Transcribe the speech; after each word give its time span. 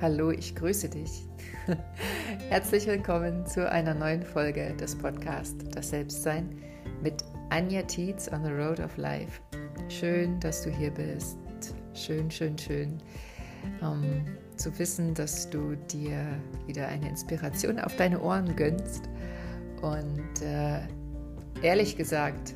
Hallo, 0.00 0.30
ich 0.30 0.54
grüße 0.54 0.88
dich. 0.88 1.26
Herzlich 2.48 2.86
willkommen 2.86 3.44
zu 3.44 3.70
einer 3.70 3.92
neuen 3.92 4.22
Folge 4.22 4.74
des 4.80 4.96
Podcasts 4.96 5.62
Das 5.74 5.90
Selbstsein 5.90 6.56
mit 7.02 7.22
Anja 7.50 7.82
Tietz 7.82 8.32
on 8.32 8.42
the 8.42 8.50
Road 8.50 8.80
of 8.80 8.96
Life. 8.96 9.42
Schön, 9.90 10.40
dass 10.40 10.62
du 10.62 10.70
hier 10.70 10.90
bist. 10.90 11.36
Schön, 11.92 12.30
schön, 12.30 12.56
schön 12.56 12.96
ähm, 13.82 14.24
zu 14.56 14.78
wissen, 14.78 15.12
dass 15.12 15.50
du 15.50 15.76
dir 15.92 16.24
wieder 16.66 16.88
eine 16.88 17.06
Inspiration 17.06 17.78
auf 17.78 17.94
deine 17.96 18.22
Ohren 18.22 18.56
gönnst. 18.56 19.10
Und 19.82 20.40
äh, 20.40 20.80
ehrlich 21.60 21.98
gesagt, 21.98 22.54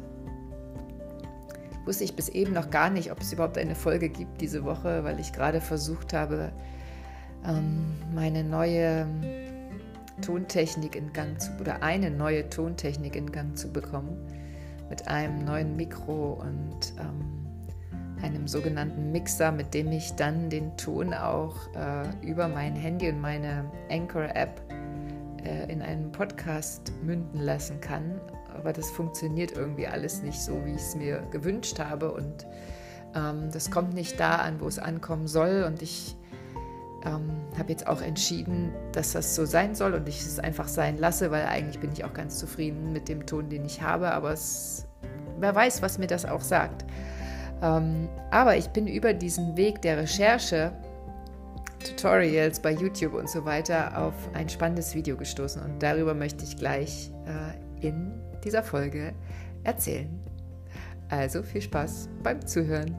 wusste 1.85 2.05
ich 2.05 2.17
bis 2.17 2.31
eben 2.31 2.55
noch 2.55 2.71
gar 2.71 2.89
nicht, 2.89 3.13
ob 3.13 3.21
es 3.21 3.35
überhaupt 3.35 3.59
eine 3.59 3.75
Folge 3.75 4.09
gibt 4.09 4.41
diese 4.41 4.65
Woche, 4.65 5.05
weil 5.05 5.21
ich 5.21 5.35
gerade 5.35 5.61
versucht 5.61 6.15
habe, 6.15 6.51
meine 8.15 8.43
neue 8.43 9.07
Tontechnik 10.23 10.97
in 10.97 11.13
Gang 11.13 11.41
zu 11.41 11.51
oder 11.61 11.83
eine 11.83 12.11
neue 12.11 12.49
Tontechnik 12.49 13.17
in 13.17 13.31
Gang 13.31 13.57
zu 13.57 13.71
bekommen 13.73 14.17
mit 14.89 15.09
einem 15.09 15.45
neuen 15.45 15.77
Mikro 15.77 16.41
und 16.41 16.95
ähm, 16.99 17.45
einem 18.23 18.47
sogenannten 18.47 19.13
Mixer, 19.13 19.53
mit 19.53 19.75
dem 19.75 19.93
ich 19.93 20.15
dann 20.15 20.49
den 20.49 20.77
Ton 20.77 21.13
auch 21.13 21.57
äh, 21.75 22.27
über 22.27 22.49
mein 22.49 22.75
Handy 22.75 23.11
und 23.11 23.21
meine 23.21 23.71
Anchor-App 23.91 24.63
äh, 25.45 25.71
in 25.71 25.83
einen 25.83 26.11
Podcast 26.13 26.93
münden 27.03 27.41
lassen 27.41 27.81
kann. 27.81 28.21
Aber 28.55 28.73
das 28.73 28.91
funktioniert 28.91 29.53
irgendwie 29.53 29.87
alles 29.87 30.23
nicht 30.23 30.41
so, 30.41 30.65
wie 30.65 30.73
ich 30.73 30.81
es 30.81 30.95
mir 30.95 31.23
gewünscht 31.31 31.79
habe 31.79 32.13
und 32.13 32.47
ähm, 33.15 33.51
das 33.53 33.71
kommt 33.71 33.95
nicht 33.95 34.19
da 34.19 34.37
an, 34.37 34.61
wo 34.61 34.69
es 34.69 34.79
ankommen 34.79 35.27
soll 35.27 35.65
und 35.67 35.83
ich 35.83 36.17
ähm, 37.05 37.31
habe 37.59 37.71
jetzt 37.71 37.87
auch 37.87 38.01
entschieden, 38.01 38.73
dass 38.93 39.13
das 39.13 39.35
so 39.35 39.45
sein 39.45 39.75
soll 39.75 39.95
und 39.95 40.09
ich 40.09 40.21
es 40.21 40.39
einfach 40.39 40.69
sein 40.69 40.99
lasse, 40.99 41.31
weil 41.31 41.47
eigentlich 41.47 41.81
bin 41.81 41.93
ich 41.93 42.05
auch 42.05 42.15
ganz 42.15 42.39
zufrieden 42.39 42.93
mit 42.93 43.09
dem 43.09 43.27
Ton, 43.27 43.49
den 43.49 43.65
ich 43.65 43.83
habe, 43.83 44.13
aber 44.13 44.33
es, 44.33 44.87
wer 45.39 45.55
weiß, 45.55 45.83
was 45.83 45.99
mir 45.99 46.07
das 46.07 46.25
auch 46.25 46.41
sagt. 46.41 46.85
Ähm, 47.63 48.09
aber 48.31 48.57
ich 48.57 48.69
bin 48.69 48.87
über 48.87 49.13
diesen 49.13 49.57
Weg 49.57 49.83
der 49.83 49.99
Recherche, 49.99 50.73
Tutorials 51.85 52.61
bei 52.61 52.73
YouTube 52.73 53.15
und 53.15 53.29
so 53.29 53.45
weiter 53.45 53.99
auf 53.99 54.15
ein 54.33 54.49
spannendes 54.49 54.95
Video 54.95 55.17
gestoßen 55.17 55.63
und 55.63 55.83
darüber 55.83 56.15
möchte 56.15 56.45
ich 56.45 56.57
gleich 56.57 57.11
äh, 57.27 57.87
in 57.87 58.13
dieser 58.43 58.63
Folge 58.63 59.13
erzählen. 59.65 60.09
Also 61.11 61.43
viel 61.43 61.61
Spaß 61.61 62.09
beim 62.23 62.45
Zuhören. 62.47 62.97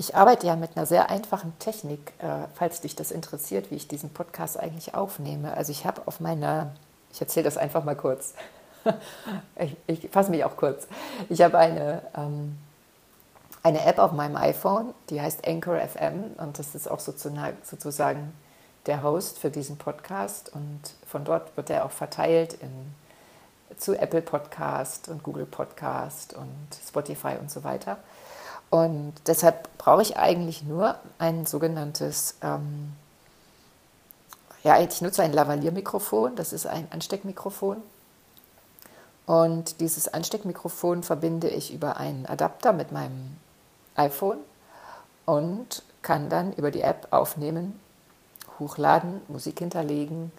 Ich 0.00 0.16
arbeite 0.16 0.46
ja 0.46 0.56
mit 0.56 0.78
einer 0.78 0.86
sehr 0.86 1.10
einfachen 1.10 1.52
Technik, 1.58 2.14
äh, 2.20 2.46
falls 2.54 2.80
dich 2.80 2.96
das 2.96 3.10
interessiert, 3.10 3.70
wie 3.70 3.74
ich 3.74 3.86
diesen 3.86 4.08
Podcast 4.08 4.58
eigentlich 4.58 4.94
aufnehme. 4.94 5.52
Also 5.52 5.72
ich 5.72 5.84
habe 5.84 6.00
auf 6.06 6.20
meiner, 6.20 6.74
ich 7.12 7.20
erzähle 7.20 7.44
das 7.44 7.58
einfach 7.58 7.84
mal 7.84 7.96
kurz. 7.96 8.32
ich, 9.56 9.76
ich 9.86 10.08
fasse 10.10 10.30
mich 10.30 10.42
auch 10.42 10.56
kurz. 10.56 10.88
Ich 11.28 11.42
habe 11.42 11.58
eine, 11.58 12.00
ähm, 12.16 12.56
eine 13.62 13.84
App 13.84 13.98
auf 13.98 14.12
meinem 14.12 14.36
iPhone, 14.36 14.94
die 15.10 15.20
heißt 15.20 15.46
Anchor 15.46 15.78
FM 15.78 16.32
und 16.38 16.58
das 16.58 16.74
ist 16.74 16.90
auch 16.90 17.00
sozusagen 17.00 18.32
der 18.86 19.02
Host 19.02 19.38
für 19.38 19.50
diesen 19.50 19.76
Podcast 19.76 20.50
und 20.54 20.80
von 21.06 21.26
dort 21.26 21.54
wird 21.58 21.68
er 21.68 21.84
auch 21.84 21.90
verteilt 21.90 22.54
in, 22.54 22.94
zu 23.76 24.00
Apple 24.00 24.22
Podcast 24.22 25.10
und 25.10 25.22
Google 25.22 25.44
Podcast 25.44 26.32
und 26.32 26.68
Spotify 26.88 27.36
und 27.38 27.50
so 27.50 27.64
weiter. 27.64 27.98
Und 28.70 29.14
deshalb 29.26 29.76
brauche 29.78 30.02
ich 30.02 30.16
eigentlich 30.16 30.62
nur 30.62 30.94
ein 31.18 31.44
sogenanntes, 31.44 32.36
ähm, 32.40 32.92
ja, 34.62 34.80
ich 34.80 35.00
nutze 35.00 35.22
ein 35.22 35.32
Lavalier-Mikrofon, 35.32 36.36
das 36.36 36.52
ist 36.52 36.66
ein 36.66 36.86
Ansteckmikrofon. 36.90 37.78
Und 39.26 39.80
dieses 39.80 40.08
Ansteckmikrofon 40.08 41.02
verbinde 41.02 41.48
ich 41.48 41.72
über 41.72 41.96
einen 41.96 42.26
Adapter 42.26 42.72
mit 42.72 42.92
meinem 42.92 43.36
iPhone 43.96 44.38
und 45.26 45.82
kann 46.02 46.28
dann 46.28 46.52
über 46.52 46.70
die 46.70 46.80
App 46.80 47.08
aufnehmen, 47.10 47.78
hochladen, 48.58 49.20
Musik 49.28 49.58
hinterlegen 49.58 50.32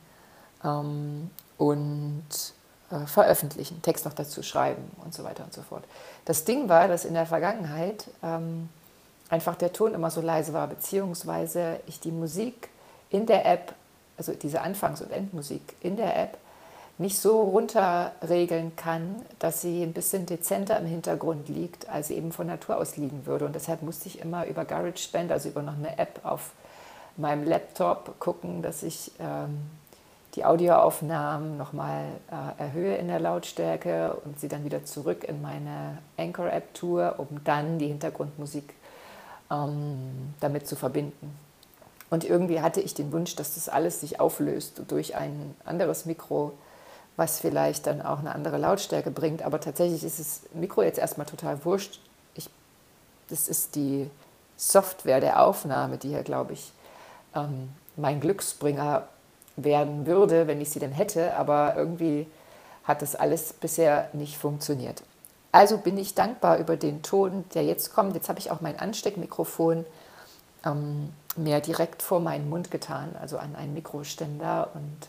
ähm, 0.63 1.29
und 1.57 2.23
äh, 2.91 3.05
veröffentlichen, 3.07 3.81
Text 3.81 4.05
noch 4.05 4.13
dazu 4.13 4.43
schreiben 4.43 4.83
und 5.03 5.13
so 5.13 5.23
weiter 5.23 5.43
und 5.43 5.53
so 5.53 5.61
fort. 5.61 5.83
Das 6.25 6.45
Ding 6.45 6.69
war, 6.69 6.87
dass 6.87 7.05
in 7.05 7.13
der 7.13 7.25
Vergangenheit 7.25 8.05
ähm, 8.23 8.69
einfach 9.29 9.55
der 9.55 9.73
Ton 9.73 9.93
immer 9.93 10.11
so 10.11 10.21
leise 10.21 10.53
war, 10.53 10.67
beziehungsweise 10.67 11.79
ich 11.87 11.99
die 11.99 12.11
Musik 12.11 12.69
in 13.09 13.25
der 13.25 13.45
App, 13.45 13.73
also 14.17 14.33
diese 14.33 14.61
Anfangs- 14.61 15.01
und 15.01 15.11
Endmusik 15.11 15.61
in 15.81 15.95
der 15.95 16.17
App, 16.17 16.37
nicht 16.97 17.17
so 17.17 17.41
runterregeln 17.41 18.75
kann, 18.75 19.15
dass 19.39 19.61
sie 19.61 19.81
ein 19.81 19.93
bisschen 19.93 20.25
dezenter 20.25 20.77
im 20.77 20.85
Hintergrund 20.85 21.49
liegt, 21.49 21.89
als 21.89 22.09
sie 22.09 22.15
eben 22.15 22.31
von 22.31 22.47
Natur 22.47 22.77
aus 22.77 22.95
liegen 22.97 23.25
würde. 23.25 23.45
Und 23.45 23.55
deshalb 23.55 23.81
musste 23.81 24.07
ich 24.07 24.19
immer 24.19 24.45
über 24.45 24.65
GarageBand, 24.65 25.31
also 25.31 25.49
über 25.49 25.63
noch 25.63 25.73
eine 25.73 25.97
App 25.97 26.19
auf 26.23 26.51
meinem 27.17 27.45
Laptop 27.45 28.19
gucken, 28.19 28.61
dass 28.61 28.83
ich 28.83 29.11
ähm, 29.19 29.61
die 30.35 30.45
Audioaufnahmen 30.45 31.57
nochmal 31.57 32.05
äh, 32.31 32.61
erhöhe 32.61 32.95
in 32.95 33.07
der 33.07 33.19
Lautstärke 33.19 34.15
und 34.23 34.39
sie 34.39 34.47
dann 34.47 34.63
wieder 34.63 34.85
zurück 34.85 35.23
in 35.25 35.41
meine 35.41 35.97
Anchor-App 36.17 36.73
tue, 36.73 37.13
um 37.15 37.27
dann 37.43 37.79
die 37.79 37.87
Hintergrundmusik 37.87 38.73
ähm, 39.51 40.33
damit 40.39 40.67
zu 40.67 40.75
verbinden. 40.75 41.37
Und 42.09 42.23
irgendwie 42.23 42.61
hatte 42.61 42.81
ich 42.81 42.93
den 42.93 43.11
Wunsch, 43.11 43.35
dass 43.35 43.55
das 43.55 43.69
alles 43.69 44.01
sich 44.01 44.19
auflöst 44.19 44.81
durch 44.87 45.15
ein 45.15 45.55
anderes 45.65 46.05
Mikro, 46.05 46.53
was 47.17 47.39
vielleicht 47.39 47.87
dann 47.87 48.01
auch 48.01 48.19
eine 48.19 48.33
andere 48.33 48.57
Lautstärke 48.57 49.11
bringt. 49.11 49.41
Aber 49.43 49.59
tatsächlich 49.59 50.03
ist 50.03 50.19
das 50.19 50.41
Mikro 50.53 50.81
jetzt 50.81 50.99
erstmal 50.99 51.25
total 51.25 51.63
wurscht. 51.65 51.99
Ich, 52.35 52.49
das 53.29 53.47
ist 53.47 53.75
die 53.75 54.09
Software 54.57 55.19
der 55.19 55.41
Aufnahme, 55.41 55.97
die 55.97 56.09
hier, 56.09 56.23
glaube 56.23 56.53
ich, 56.53 56.71
ähm, 57.35 57.69
mein 57.95 58.19
Glücksbringer 58.19 59.07
werden 59.55 60.05
würde, 60.05 60.47
wenn 60.47 60.61
ich 60.61 60.69
sie 60.69 60.79
denn 60.79 60.91
hätte, 60.91 61.35
aber 61.35 61.75
irgendwie 61.75 62.27
hat 62.83 63.01
das 63.01 63.15
alles 63.15 63.53
bisher 63.53 64.09
nicht 64.13 64.37
funktioniert. 64.37 65.03
Also 65.51 65.77
bin 65.77 65.97
ich 65.97 66.15
dankbar 66.15 66.57
über 66.57 66.77
den 66.77 67.01
Ton, 67.01 67.43
der 67.53 67.65
jetzt 67.65 67.93
kommt. 67.93 68.15
Jetzt 68.15 68.29
habe 68.29 68.39
ich 68.39 68.51
auch 68.51 68.61
mein 68.61 68.79
Ansteckmikrofon 68.79 69.85
ähm, 70.65 71.09
mehr 71.35 71.61
direkt 71.61 72.01
vor 72.01 72.19
meinen 72.19 72.49
Mund 72.49 72.71
getan, 72.71 73.15
also 73.19 73.37
an 73.37 73.55
einen 73.55 73.73
Mikroständer 73.73 74.69
und 74.73 75.07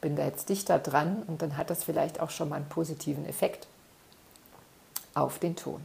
bin 0.00 0.16
da 0.16 0.24
jetzt 0.24 0.48
dichter 0.48 0.78
dran 0.78 1.22
und 1.26 1.42
dann 1.42 1.56
hat 1.56 1.70
das 1.70 1.84
vielleicht 1.84 2.20
auch 2.20 2.30
schon 2.30 2.48
mal 2.48 2.56
einen 2.56 2.68
positiven 2.68 3.26
Effekt 3.26 3.66
auf 5.14 5.38
den 5.38 5.56
Ton. 5.56 5.84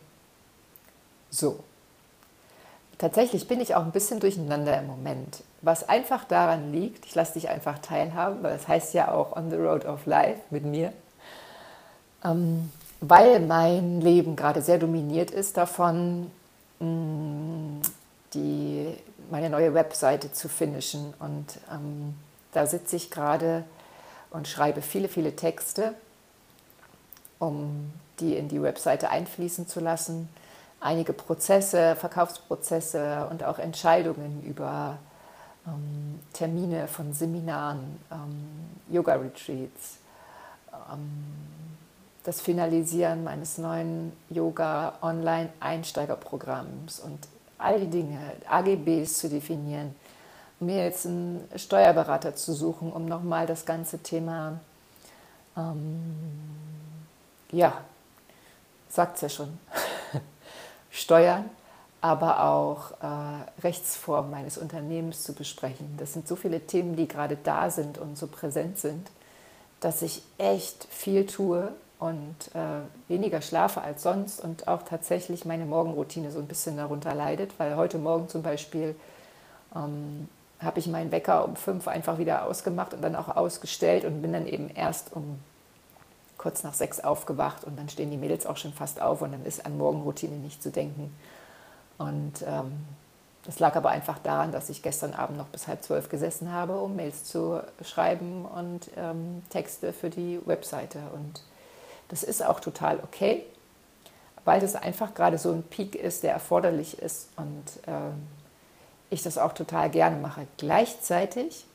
So, 1.29 1.63
Tatsächlich 3.01 3.47
bin 3.47 3.59
ich 3.59 3.73
auch 3.73 3.81
ein 3.81 3.91
bisschen 3.91 4.19
durcheinander 4.19 4.78
im 4.78 4.85
Moment, 4.85 5.41
was 5.63 5.89
einfach 5.89 6.23
daran 6.23 6.72
liegt, 6.72 7.07
ich 7.07 7.16
lasse 7.16 7.34
dich 7.34 7.50
einfach 7.50 7.79
teilhaben, 7.79 8.44
weil 8.44 8.53
das 8.53 8.67
heißt 8.67 8.94
ja 8.94 9.12
auch 9.12 9.35
On 9.35 9.50
the 9.50 9.56
Road 9.56 9.85
of 9.85 10.06
Life 10.06 10.39
mit 10.51 10.66
mir, 10.66 10.94
ähm, 12.23 12.72
weil 13.00 13.40
mein 13.40 14.01
Leben 14.01 14.35
gerade 14.35 14.61
sehr 14.61 14.78
dominiert 14.78 15.31
ist 15.31 15.57
davon, 15.57 16.29
mh, 16.79 16.85
mm, 16.85 17.81
die, 18.35 18.95
meine 19.31 19.50
neue 19.50 19.73
Webseite 19.73 20.31
zu 20.31 20.47
finishen. 20.47 21.16
Und 21.17 21.57
ähm, 21.73 22.13
da 22.51 22.67
sitze 22.67 22.97
ich 22.97 23.09
gerade 23.09 23.63
und 24.29 24.47
schreibe 24.47 24.84
viele, 24.84 25.07
viele 25.07 25.35
Texte, 25.35 25.96
um 27.40 27.91
die 28.20 28.35
in 28.35 28.47
die 28.47 28.61
Webseite 28.61 29.09
einfließen 29.09 29.67
zu 29.67 29.79
lassen 29.79 30.29
einige 30.81 31.13
Prozesse, 31.13 31.95
Verkaufsprozesse 31.95 33.28
und 33.29 33.45
auch 33.45 33.59
Entscheidungen 33.59 34.43
über 34.43 34.97
ähm, 35.66 36.19
Termine 36.33 36.87
von 36.87 37.13
Seminaren, 37.13 37.99
ähm, 38.11 38.49
Yoga-Retreats, 38.89 39.99
ähm, 40.91 41.23
das 42.23 42.41
Finalisieren 42.41 43.23
meines 43.23 43.57
neuen 43.57 44.11
Yoga-Online-Einsteigerprogramms 44.29 46.99
und 46.99 47.28
all 47.57 47.79
die 47.79 47.89
Dinge, 47.89 48.19
AGBs 48.49 49.19
zu 49.19 49.29
definieren, 49.29 49.95
mir 50.59 50.83
jetzt 50.83 51.05
einen 51.05 51.47
Steuerberater 51.55 52.35
zu 52.35 52.51
suchen, 52.53 52.91
um 52.91 53.05
nochmal 53.05 53.47
das 53.47 53.66
ganze 53.66 53.99
Thema, 53.99 54.59
ähm, 55.57 56.17
ja, 57.51 57.73
sagt 58.89 59.16
es 59.16 59.22
ja 59.22 59.29
schon, 59.29 59.57
Steuern, 60.91 61.49
aber 62.02 62.43
auch 62.43 62.91
äh, 63.02 63.61
Rechtsformen 63.64 64.32
meines 64.32 64.58
Unternehmens 64.58 65.23
zu 65.23 65.34
besprechen. 65.34 65.96
Das 65.97 66.14
sind 66.14 66.28
so 66.28 66.35
viele 66.35 66.59
Themen, 66.61 66.96
die 66.96 67.08
gerade 67.08 67.38
da 67.41 67.70
sind 67.70 67.97
und 67.97 68.17
so 68.17 68.28
präsent 68.28 68.78
sind, 68.78 69.09
dass 69.79 70.02
ich 70.02 70.22
echt 70.38 70.88
viel 70.90 71.26
tue 71.26 71.72
und 71.99 72.35
äh, 72.55 72.82
weniger 73.08 73.41
schlafe 73.41 73.82
als 73.82 74.03
sonst 74.03 74.43
und 74.43 74.67
auch 74.67 74.82
tatsächlich 74.82 75.46
meine 75.46 75.66
Morgenroutine 75.66 76.32
so 76.32 76.40
ein 76.40 76.47
bisschen 76.47 76.76
darunter 76.76 77.14
leidet, 77.14 77.59
weil 77.59 77.76
heute 77.76 77.99
Morgen 77.99 78.28
zum 78.28 78.41
Beispiel 78.41 78.96
ähm, 79.76 80.28
habe 80.59 80.79
ich 80.79 80.88
meinen 80.88 81.11
Wecker 81.11 81.46
um 81.46 81.55
fünf 81.55 81.88
einfach 81.88 82.17
wieder 82.17 82.46
ausgemacht 82.46 82.93
und 82.93 83.03
dann 83.03 83.16
auch 83.16 83.35
ausgestellt 83.35 84.05
und 84.05 84.22
bin 84.22 84.34
dann 84.34 84.47
eben 84.47 84.70
erst 84.70 85.16
um 85.16 85.40
kurz 86.41 86.64
nach 86.64 86.73
sechs 86.73 86.99
aufgewacht 86.99 87.64
und 87.64 87.78
dann 87.78 87.88
stehen 87.88 88.09
die 88.09 88.17
Mädels 88.17 88.47
auch 88.47 88.58
schon 88.58 88.73
fast 88.73 88.99
auf 88.99 89.22
und 89.22 89.32
dann 89.32 89.46
ist 89.46 89.64
an 89.64 89.78
Morgenroutine 89.78 90.38
nicht 90.38 90.64
zu 90.64 90.72
denken. 90.72 91.16
Und 91.99 92.41
ähm, 92.47 92.72
das 93.46 93.59
lag 93.59 93.76
aber 93.76 93.90
einfach 93.90 94.17
daran, 94.17 94.52
dass 94.52 94.70
ich 94.70 94.82
gestern 94.82 95.14
Abend 95.14 95.38
noch 95.38 95.47
bis 95.47 95.67
halb 95.67 95.84
zwölf 95.84 96.09
gesessen 96.09 96.52
habe, 96.52 96.78
um 96.78 96.96
Mails 96.96 97.26
zu 97.26 97.61
schreiben 97.84 98.46
und 98.46 98.90
ähm, 98.97 99.43
Texte 99.49 99.93
für 99.93 100.09
die 100.09 100.40
Webseite. 100.46 100.99
Und 101.14 101.43
das 102.09 102.23
ist 102.23 102.43
auch 102.43 102.59
total 102.59 102.99
okay, 103.03 103.46
weil 104.43 104.59
das 104.59 104.76
einfach 104.76 105.14
gerade 105.14 105.38
so 105.38 105.52
ein 105.52 105.61
Peak 105.61 105.93
ist, 105.93 106.23
der 106.23 106.34
erforderlich 106.34 106.97
ist 106.99 107.29
und 107.35 107.64
ähm, 107.85 108.28
ich 109.11 109.22
das 109.22 109.38
auch 109.38 109.53
total 109.53 109.91
gerne 109.91 110.16
mache. 110.17 110.47
Gleichzeitig 110.58 111.66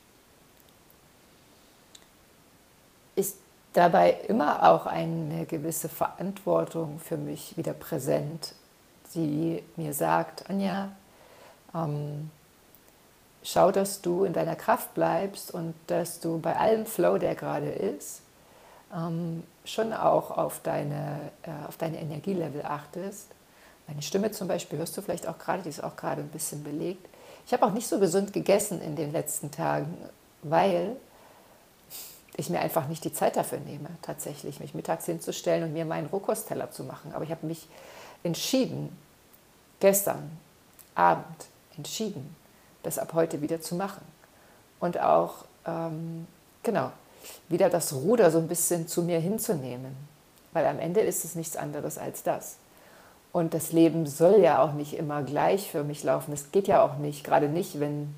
ist 3.15 3.37
dabei 3.77 4.17
immer 4.27 4.67
auch 4.67 4.87
eine 4.87 5.45
gewisse 5.45 5.87
Verantwortung 5.87 6.99
für 6.99 7.17
mich 7.17 7.55
wieder 7.57 7.73
präsent, 7.73 8.55
die 9.13 9.63
mir 9.75 9.93
sagt, 9.93 10.49
Anja, 10.49 10.89
ähm, 11.75 12.31
schau, 13.43 13.71
dass 13.71 14.01
du 14.01 14.23
in 14.23 14.33
deiner 14.33 14.55
Kraft 14.55 14.95
bleibst 14.95 15.53
und 15.53 15.75
dass 15.85 16.19
du 16.19 16.39
bei 16.39 16.55
allem 16.55 16.87
Flow, 16.87 17.19
der 17.19 17.35
gerade 17.35 17.69
ist, 17.69 18.21
ähm, 18.91 19.43
schon 19.63 19.93
auch 19.93 20.31
auf 20.31 20.59
deine, 20.63 21.19
äh, 21.43 21.67
auf 21.67 21.77
deine 21.77 21.99
Energielevel 21.99 22.65
achtest. 22.65 23.27
Meine 23.87 24.01
Stimme 24.01 24.31
zum 24.31 24.47
Beispiel 24.47 24.79
hörst 24.79 24.97
du 24.97 25.03
vielleicht 25.03 25.27
auch 25.27 25.37
gerade, 25.37 25.61
die 25.61 25.69
ist 25.69 25.83
auch 25.83 25.95
gerade 25.95 26.21
ein 26.21 26.29
bisschen 26.29 26.63
belegt. 26.63 27.07
Ich 27.45 27.53
habe 27.53 27.63
auch 27.63 27.71
nicht 27.71 27.87
so 27.87 27.99
gesund 27.99 28.33
gegessen 28.33 28.81
in 28.81 28.95
den 28.95 29.11
letzten 29.11 29.51
Tagen, 29.51 29.95
weil 30.41 30.95
ich 32.37 32.49
mir 32.49 32.59
einfach 32.59 32.87
nicht 32.87 33.03
die 33.03 33.11
Zeit 33.11 33.35
dafür 33.35 33.59
nehme, 33.59 33.89
tatsächlich 34.03 34.59
mich 34.59 34.75
mittags 34.75 35.05
hinzustellen 35.05 35.63
und 35.63 35.73
mir 35.73 35.85
meinen 35.85 36.07
Rohkosteller 36.07 36.71
zu 36.71 36.83
machen. 36.83 37.11
Aber 37.13 37.23
ich 37.23 37.31
habe 37.31 37.45
mich 37.47 37.67
entschieden, 38.23 38.95
gestern 39.79 40.31
Abend 40.93 41.47
entschieden, 41.75 42.35
das 42.83 42.99
ab 42.99 43.13
heute 43.13 43.41
wieder 43.41 43.59
zu 43.59 43.75
machen. 43.75 44.05
Und 44.79 44.99
auch, 44.99 45.45
ähm, 45.65 46.27
genau, 46.61 46.91
wieder 47.49 47.69
das 47.69 47.91
Ruder 47.93 48.29
so 48.29 48.37
ein 48.37 48.47
bisschen 48.47 48.87
zu 48.87 49.01
mir 49.01 49.19
hinzunehmen. 49.19 49.97
Weil 50.53 50.67
am 50.67 50.79
Ende 50.79 51.01
ist 51.01 51.25
es 51.25 51.33
nichts 51.33 51.57
anderes 51.57 51.97
als 51.97 52.21
das. 52.21 52.57
Und 53.31 53.55
das 53.55 53.71
Leben 53.71 54.05
soll 54.05 54.39
ja 54.39 54.61
auch 54.61 54.73
nicht 54.73 54.93
immer 54.93 55.23
gleich 55.23 55.71
für 55.71 55.83
mich 55.83 56.03
laufen. 56.03 56.33
Es 56.33 56.51
geht 56.51 56.67
ja 56.67 56.83
auch 56.83 56.97
nicht, 56.97 57.23
gerade 57.23 57.49
nicht, 57.49 57.79
wenn 57.79 58.13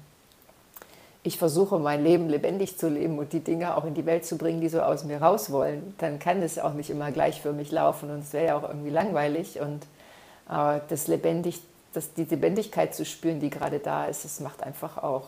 ich 1.23 1.37
versuche, 1.37 1.79
mein 1.79 2.03
Leben 2.03 2.29
lebendig 2.29 2.77
zu 2.77 2.87
leben 2.87 3.19
und 3.19 3.33
die 3.33 3.41
Dinge 3.41 3.75
auch 3.75 3.83
in 3.83 3.93
die 3.93 4.05
Welt 4.05 4.25
zu 4.25 4.37
bringen, 4.37 4.61
die 4.61 4.69
so 4.69 4.81
aus 4.81 5.03
mir 5.03 5.21
raus 5.21 5.51
wollen, 5.51 5.93
dann 5.97 6.17
kann 6.17 6.41
es 6.41 6.57
auch 6.57 6.73
nicht 6.73 6.89
immer 6.89 7.11
gleich 7.11 7.41
für 7.41 7.51
mich 7.51 7.71
laufen 7.71 8.09
und 8.09 8.19
es 8.19 8.33
wäre 8.33 8.45
ja 8.47 8.57
auch 8.57 8.63
irgendwie 8.63 8.89
langweilig. 8.89 9.59
Und 9.59 9.83
äh, 10.49 10.79
das 10.87 11.07
lebendig, 11.07 11.61
das, 11.93 12.13
die 12.13 12.23
Lebendigkeit 12.23 12.95
zu 12.95 13.03
spüren, 13.03 13.41
die 13.41 13.49
gerade 13.49 13.79
da 13.79 14.05
ist, 14.05 14.23
das 14.23 14.39
macht 14.39 14.63
einfach 14.63 14.97
auch, 14.97 15.27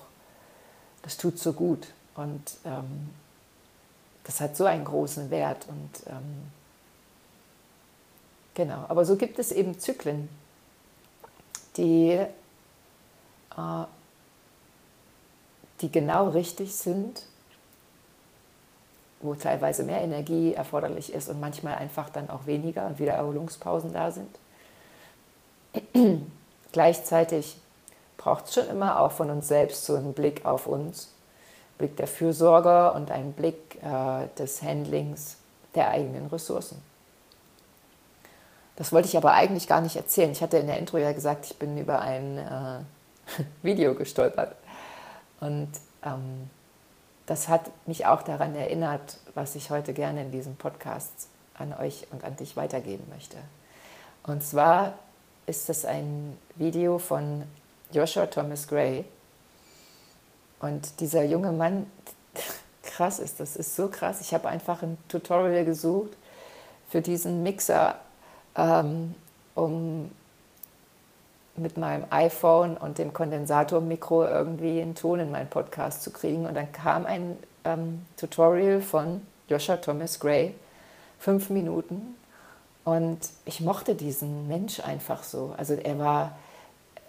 das 1.03 1.17
tut 1.17 1.37
so 1.37 1.51
gut. 1.51 1.87
Und 2.15 2.57
ähm, 2.65 3.09
das 4.23 4.39
hat 4.39 4.55
so 4.55 4.63
einen 4.65 4.85
großen 4.85 5.29
Wert. 5.29 5.65
Und 5.67 6.07
ähm, 6.07 6.51
genau, 8.53 8.85
aber 8.87 9.03
so 9.03 9.17
gibt 9.17 9.39
es 9.39 9.51
eben 9.51 9.77
Zyklen, 9.77 10.29
die 11.75 12.11
äh, 13.57 13.85
die 15.81 15.91
genau 15.91 16.29
richtig 16.29 16.75
sind, 16.75 17.23
wo 19.21 19.35
teilweise 19.35 19.83
mehr 19.83 20.01
Energie 20.01 20.53
erforderlich 20.53 21.13
ist 21.13 21.29
und 21.29 21.39
manchmal 21.39 21.75
einfach 21.75 22.09
dann 22.09 22.29
auch 22.29 22.45
weniger 22.45 22.87
und 22.87 22.99
wieder 22.99 23.13
Erholungspausen 23.13 23.93
da 23.93 24.11
sind. 24.11 24.39
Gleichzeitig 26.71 27.57
braucht 28.17 28.45
es 28.45 28.53
schon 28.53 28.67
immer 28.67 28.99
auch 28.99 29.11
von 29.11 29.29
uns 29.29 29.47
selbst 29.47 29.85
so 29.85 29.95
einen 29.95 30.13
Blick 30.13 30.45
auf 30.45 30.67
uns, 30.67 31.13
Blick 31.77 31.97
der 31.97 32.07
Fürsorge 32.07 32.93
und 32.93 33.11
einen 33.11 33.33
Blick 33.33 33.77
äh, 33.83 34.27
des 34.37 34.61
Handlings 34.61 35.37
der 35.75 35.89
eigenen 35.89 36.27
Ressourcen. 36.27 36.81
Das 38.75 38.91
wollte 38.91 39.07
ich 39.07 39.17
aber 39.17 39.33
eigentlich 39.33 39.67
gar 39.67 39.81
nicht 39.81 39.95
erzählen. 39.95 40.31
Ich 40.31 40.41
hatte 40.41 40.57
in 40.57 40.67
der 40.67 40.77
Intro 40.77 40.97
ja 40.97 41.11
gesagt, 41.11 41.45
ich 41.45 41.57
bin 41.57 41.77
über 41.77 42.01
ein 42.01 42.37
äh, 42.37 43.43
Video 43.61 43.93
gestolpert 43.93 44.55
und 45.41 45.69
ähm, 46.03 46.49
das 47.25 47.49
hat 47.49 47.71
mich 47.87 48.05
auch 48.05 48.21
daran 48.21 48.55
erinnert, 48.55 49.17
was 49.35 49.55
ich 49.55 49.69
heute 49.69 49.93
gerne 49.93 50.21
in 50.21 50.31
diesem 50.31 50.55
Podcast 50.55 51.27
an 51.55 51.73
euch 51.73 52.07
und 52.11 52.23
an 52.23 52.35
dich 52.37 52.55
weitergeben 52.55 53.05
möchte. 53.09 53.37
Und 54.23 54.43
zwar 54.43 54.93
ist 55.47 55.67
das 55.67 55.83
ein 55.83 56.37
Video 56.55 56.97
von 56.99 57.43
Joshua 57.91 58.27
Thomas 58.27 58.67
Gray. 58.67 59.03
Und 60.59 60.99
dieser 60.99 61.23
junge 61.23 61.51
Mann, 61.51 61.89
krass 62.83 63.19
ist 63.19 63.39
das, 63.39 63.55
ist 63.55 63.75
so 63.75 63.87
krass. 63.87 64.21
Ich 64.21 64.33
habe 64.33 64.47
einfach 64.47 64.83
ein 64.83 64.97
Tutorial 65.07 65.65
gesucht 65.65 66.11
für 66.89 67.01
diesen 67.01 67.41
Mixer, 67.43 67.95
ähm, 68.55 69.15
um 69.55 70.11
mit 71.57 71.77
meinem 71.77 72.05
iPhone 72.09 72.77
und 72.77 72.97
dem 72.97 73.13
Kondensatormikro 73.13 74.25
irgendwie 74.25 74.81
einen 74.81 74.95
Ton 74.95 75.19
in 75.19 75.31
meinen 75.31 75.49
Podcast 75.49 76.03
zu 76.03 76.11
kriegen. 76.11 76.45
Und 76.45 76.55
dann 76.55 76.71
kam 76.71 77.05
ein 77.05 77.37
ähm, 77.65 78.05
Tutorial 78.17 78.81
von 78.81 79.21
Joshua 79.47 79.77
Thomas 79.77 80.19
Gray, 80.19 80.55
fünf 81.19 81.49
Minuten. 81.49 82.15
Und 82.83 83.19
ich 83.45 83.61
mochte 83.61 83.95
diesen 83.95 84.47
Mensch 84.47 84.79
einfach 84.79 85.23
so. 85.23 85.53
Also 85.57 85.73
er 85.73 85.99
war, 85.99 86.37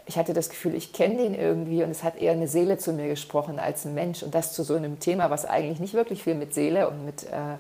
ich 0.07 0.19
hatte 0.19 0.35
das 0.35 0.51
Gefühl, 0.51 0.75
ich 0.75 0.93
kenne 0.93 1.17
den 1.19 1.35
irgendwie 1.35 1.83
und 1.83 1.91
es 1.91 2.03
hat 2.03 2.17
eher 2.17 2.33
eine 2.33 2.49
Seele 2.49 2.79
zu 2.79 2.93
mir 2.93 3.09
gesprochen 3.09 3.59
als 3.59 3.85
ein 3.85 3.95
Mensch. 3.95 4.23
Und 4.23 4.35
das 4.35 4.53
zu 4.53 4.65
so 4.65 4.75
einem 4.75 4.99
Thema, 4.99 5.31
was 5.31 5.47
eigentlich 5.47 5.81
nicht 5.81 5.95
wirklich 5.95 6.23
viel 6.25 6.35
mit 6.35 6.53
Seele 6.53 6.89
und 6.89 7.07
mit, 7.07 7.25
äh, 7.25 7.57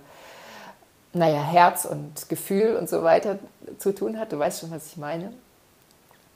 naja, 1.15 1.43
Herz 1.43 1.85
und 1.85 2.29
Gefühl 2.29 2.77
und 2.77 2.89
so 2.89 3.03
weiter 3.03 3.39
zu 3.79 3.95
tun 3.95 4.19
hat. 4.19 4.33
Du 4.33 4.39
weißt 4.39 4.61
schon, 4.61 4.73
was 4.73 4.89
ich 4.89 4.97
meine. 4.97 5.33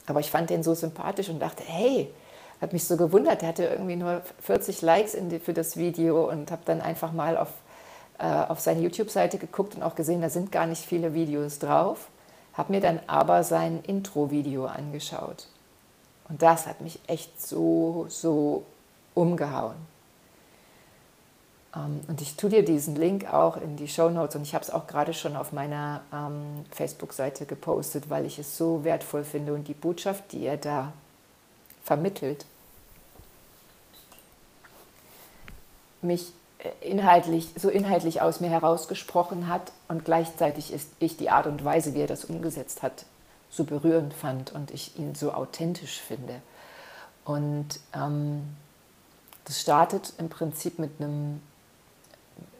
Aber 0.06 0.20
ich 0.20 0.30
fand 0.30 0.50
den 0.50 0.62
so 0.62 0.74
sympathisch 0.74 1.28
und 1.28 1.40
dachte, 1.40 1.62
hey, 1.66 2.12
hat 2.60 2.72
mich 2.72 2.84
so 2.84 2.96
gewundert, 2.96 3.42
der 3.42 3.48
hatte 3.48 3.64
irgendwie 3.64 3.96
nur 3.96 4.22
40 4.40 4.82
Likes 4.82 5.16
die, 5.18 5.38
für 5.38 5.52
das 5.52 5.76
Video 5.76 6.28
und 6.30 6.50
habe 6.50 6.62
dann 6.64 6.80
einfach 6.80 7.12
mal 7.12 7.36
auf, 7.36 7.50
äh, 8.18 8.24
auf 8.24 8.60
seine 8.60 8.80
YouTube-Seite 8.80 9.38
geguckt 9.38 9.74
und 9.74 9.82
auch 9.82 9.94
gesehen, 9.94 10.22
da 10.22 10.30
sind 10.30 10.52
gar 10.52 10.66
nicht 10.66 10.84
viele 10.84 11.12
Videos 11.12 11.58
drauf. 11.58 12.08
Habe 12.54 12.72
mir 12.72 12.80
dann 12.80 13.00
aber 13.06 13.44
sein 13.44 13.82
Intro-Video 13.82 14.64
angeschaut. 14.66 15.48
Und 16.28 16.40
das 16.40 16.66
hat 16.66 16.80
mich 16.80 16.98
echt 17.06 17.40
so, 17.40 18.06
so 18.08 18.64
umgehauen. 19.14 19.76
Ähm, 21.76 22.00
und 22.08 22.20
ich 22.20 22.36
tue 22.36 22.50
dir 22.50 22.64
diesen 22.64 22.96
Link 22.96 23.32
auch 23.32 23.56
in 23.56 23.76
die 23.76 23.88
Show 23.88 24.08
Notes 24.08 24.36
und 24.36 24.42
ich 24.42 24.54
habe 24.54 24.64
es 24.64 24.70
auch 24.70 24.86
gerade 24.86 25.14
schon 25.14 25.36
auf 25.36 25.52
meiner 25.52 26.00
ähm, 26.12 26.64
Facebook-Seite 26.70 27.46
gepostet, 27.46 28.08
weil 28.08 28.24
ich 28.24 28.38
es 28.38 28.56
so 28.56 28.84
wertvoll 28.84 29.24
finde 29.24 29.54
und 29.54 29.68
die 29.68 29.74
Botschaft, 29.74 30.32
die 30.32 30.44
er 30.44 30.56
da 30.56 30.92
vermittelt, 31.84 32.46
mich 36.02 36.32
äh, 36.58 36.70
inhaltlich, 36.88 37.50
so 37.56 37.68
inhaltlich 37.68 38.22
aus 38.22 38.40
mir 38.40 38.50
herausgesprochen 38.50 39.48
hat 39.48 39.72
und 39.88 40.04
gleichzeitig 40.04 40.72
ist 40.72 40.90
ich 40.98 41.16
die 41.16 41.30
Art 41.30 41.46
und 41.46 41.64
Weise, 41.64 41.94
wie 41.94 42.00
er 42.00 42.06
das 42.06 42.24
umgesetzt 42.24 42.82
hat, 42.82 43.04
so 43.50 43.64
berührend 43.64 44.14
fand 44.14 44.52
und 44.52 44.70
ich 44.70 44.98
ihn 44.98 45.14
so 45.14 45.32
authentisch 45.32 46.00
finde. 46.00 46.40
Und 47.24 47.80
ähm, 47.92 48.56
das 49.44 49.60
startet 49.60 50.12
im 50.18 50.28
Prinzip 50.28 50.78
mit 50.78 51.00
einem 51.00 51.40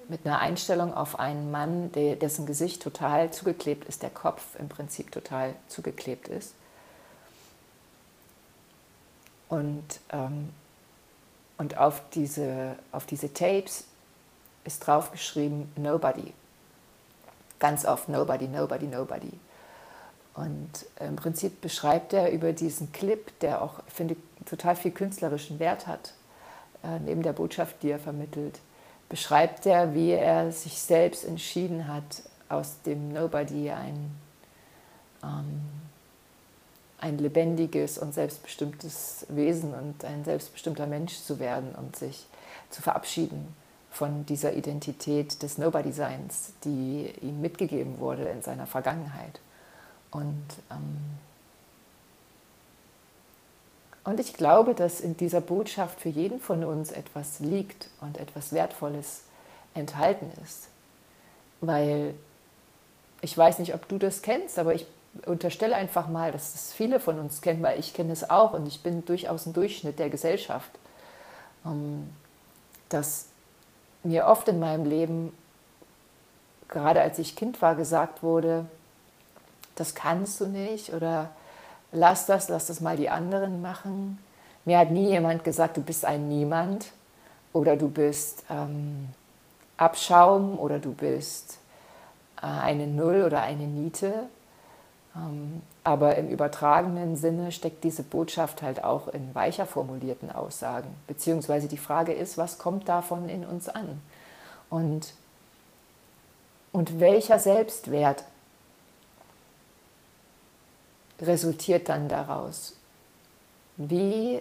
mit 0.09 0.25
einer 0.25 0.39
Einstellung 0.39 0.95
auf 0.95 1.19
einen 1.19 1.51
Mann, 1.51 1.91
dessen 1.93 2.47
Gesicht 2.47 2.83
total 2.83 3.33
zugeklebt 3.33 3.89
ist, 3.89 4.03
der 4.03 4.11
Kopf 4.11 4.43
im 4.59 4.69
Prinzip 4.69 5.11
total 5.11 5.55
zugeklebt 5.69 6.29
ist. 6.29 6.55
Und, 9.49 10.01
ähm, 10.11 10.51
und 11.59 11.79
auf, 11.79 12.03
diese, 12.15 12.77
auf 12.93 13.07
diese 13.07 13.33
Tapes 13.33 13.85
ist 14.65 14.87
draufgeschrieben 14.87 15.73
Nobody. 15.77 16.33
Ganz 17.59 17.85
oft 17.85 18.09
Nobody, 18.09 18.49
Nobody, 18.49 18.87
Nobody. 18.87 19.33
Und 20.35 20.87
im 21.01 21.17
Prinzip 21.17 21.63
beschreibt 21.63 22.13
er 22.13 22.31
über 22.31 22.53
diesen 22.53 22.93
Clip, 22.93 23.39
der 23.41 23.63
auch, 23.63 23.81
finde 23.89 24.15
ich, 24.15 24.45
total 24.45 24.77
viel 24.77 24.91
künstlerischen 24.91 25.59
Wert 25.59 25.87
hat, 25.87 26.13
äh, 26.85 26.99
neben 26.99 27.23
der 27.23 27.33
Botschaft, 27.33 27.83
die 27.83 27.91
er 27.91 27.99
vermittelt, 27.99 28.61
beschreibt 29.09 29.67
er, 29.67 29.95
wie 29.95 30.11
er 30.11 30.53
sich 30.53 30.81
selbst 30.81 31.25
entschieden 31.25 31.89
hat, 31.89 32.23
aus 32.49 32.83
dem 32.85 33.13
Nobody 33.13 33.71
ein, 33.71 34.11
ähm, 35.23 35.63
ein 36.99 37.19
lebendiges 37.19 37.99
und 37.99 38.15
selbstbestimmtes 38.15 39.27
Wesen 39.29 39.75
und 39.75 40.05
ein 40.05 40.25
selbstbestimmter 40.25 40.87
Mensch 40.87 41.19
zu 41.19 41.39
werden 41.39 41.75
und 41.75 41.97
sich 41.97 42.27
zu 42.71 42.83
verabschieden 42.83 43.55
von 43.91 44.27
dieser 44.27 44.53
Identität 44.53 45.43
des 45.43 45.59
Nobody-Seins, 45.59 46.53
die 46.65 47.13
ihm 47.23 47.41
mitgegeben 47.41 47.99
wurde 47.99 48.25
in 48.25 48.43
seiner 48.43 48.67
Vergangenheit. 48.67 49.41
Und, 50.11 50.45
ähm, 50.71 50.99
und 54.07 54.21
ich 54.21 54.35
glaube, 54.35 54.75
dass 54.75 55.01
in 55.01 55.17
dieser 55.17 55.41
Botschaft 55.41 56.01
für 56.01 56.09
jeden 56.09 56.39
von 56.39 56.63
uns 56.63 56.93
etwas 56.93 57.41
liegt 57.41 57.89
und 58.01 58.19
etwas 58.19 58.53
Wertvolles 58.53 59.23
enthalten 59.75 60.31
ist. 60.45 60.69
Weil 61.61 62.15
ich 63.21 63.37
weiß 63.37 63.59
nicht, 63.59 63.75
ob 63.75 63.89
du 63.89 63.99
das 63.99 64.23
kennst, 64.23 64.61
aber 64.61 64.75
ich 64.75 64.87
unterstelle 65.27 65.75
einfach 65.75 66.07
mal, 66.07 66.31
dass 66.31 66.55
es 66.55 66.73
viele 66.73 67.01
von 67.01 67.19
uns 67.19 67.41
kennen, 67.41 67.65
weil 67.65 67.81
ich 67.81 67.95
kenne 67.95 68.13
es 68.13 68.31
auch 68.31 68.53
und 68.53 68.69
ich 68.69 68.81
bin 68.81 69.05
durchaus 69.05 69.45
ein 69.45 69.55
Durchschnitt 69.55 69.99
der 69.99 70.09
Gesellschaft, 70.09 70.71
ähm, 71.65 72.09
dass 72.89 73.27
mir 74.05 74.27
oft 74.27 74.47
in 74.47 74.61
meinem 74.61 74.85
Leben, 74.85 75.37
gerade 76.69 77.01
als 77.01 77.19
ich 77.19 77.35
Kind 77.35 77.61
war, 77.61 77.75
gesagt 77.75 78.23
wurde, 78.23 78.67
das 79.75 79.97
kannst 79.97 80.41
du 80.41 80.47
nicht 80.47 80.93
oder 80.93 81.31
lass 81.97 82.27
das, 82.27 82.49
lass 82.49 82.67
das 82.67 82.81
mal 82.81 82.97
die 82.97 83.09
anderen 83.09 83.63
machen. 83.63 84.19
Mir 84.65 84.79
hat 84.79 84.91
nie 84.91 85.09
jemand 85.09 85.45
gesagt, 85.45 85.77
du 85.77 85.83
bist 85.83 86.05
ein 86.05 86.29
Niemand 86.29 86.93
oder 87.53 87.77
du 87.77 87.89
bist 87.89 88.45
ähm, 88.51 89.09
Abschaum 89.77 90.59
oder 90.59 90.79
du 90.79 90.93
bist 90.93 91.59
äh, 92.43 92.47
eine 92.47 92.87
Null 92.87 93.23
oder 93.25 93.43
eine 93.43 93.67
Niete. 93.67 94.13
Ähm, 95.15 95.63
aber 95.85 96.17
im 96.17 96.29
übertragenen 96.29 97.17
Sinne 97.17 97.53
steckt 97.53 97.85
diese 97.85 98.03
Botschaft 98.03 98.61
halt 98.61 98.85
auch 98.85 99.09
in 99.09 99.35
weicher 99.35 99.67
formulierten 99.67 100.31
Aussagen. 100.31 100.89
Beziehungsweise 101.07 101.69
die 101.69 101.79
Frage 101.79 102.13
ist, 102.13 102.37
was 102.37 102.59
kommt 102.59 102.89
davon 102.89 103.29
in 103.29 103.45
uns 103.45 103.69
an? 103.69 104.03
Und, 104.69 105.15
und 106.73 107.01
welcher 107.01 107.39
Selbstwert 107.39 108.25
resultiert 111.21 111.89
dann 111.89 112.09
daraus? 112.09 112.75
Wie 113.77 114.41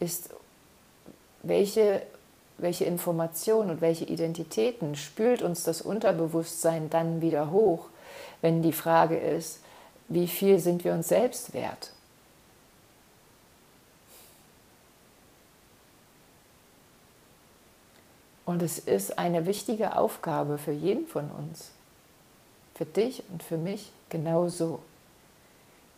ist, 0.00 0.30
welche, 1.42 2.02
welche 2.58 2.84
Informationen 2.84 3.70
und 3.70 3.80
welche 3.80 4.04
Identitäten 4.04 4.96
spült 4.96 5.42
uns 5.42 5.62
das 5.62 5.80
Unterbewusstsein 5.82 6.90
dann 6.90 7.20
wieder 7.20 7.50
hoch, 7.50 7.86
wenn 8.40 8.62
die 8.62 8.72
Frage 8.72 9.16
ist, 9.16 9.60
wie 10.08 10.26
viel 10.26 10.58
sind 10.58 10.84
wir 10.84 10.92
uns 10.92 11.08
selbst 11.08 11.52
wert? 11.54 11.92
Und 18.48 18.62
es 18.62 18.78
ist 18.78 19.18
eine 19.18 19.44
wichtige 19.44 19.98
Aufgabe 19.98 20.56
für 20.56 20.72
jeden 20.72 21.06
von 21.06 21.30
uns, 21.30 21.70
für 22.74 22.86
dich 22.86 23.22
und 23.30 23.42
für 23.42 23.58
mich 23.58 23.92
genauso, 24.08 24.80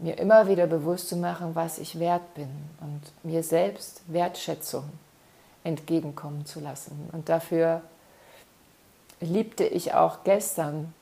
mir 0.00 0.18
immer 0.18 0.48
wieder 0.48 0.66
bewusst 0.66 1.08
zu 1.08 1.16
machen, 1.16 1.54
was 1.54 1.78
ich 1.78 1.98
wert 1.98 2.34
bin 2.34 2.48
und 2.80 3.00
mir 3.22 3.42
selbst 3.42 4.02
Wertschätzung 4.06 4.84
entgegenkommen 5.62 6.46
zu 6.46 6.60
lassen. 6.60 7.08
Und 7.12 7.28
dafür 7.28 7.82
liebte 9.20 9.64
ich 9.64 9.94
auch 9.94 10.24
gestern 10.24 10.94